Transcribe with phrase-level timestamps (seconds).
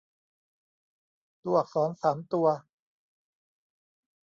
[1.43, 2.47] ตัวอักษรสามตัว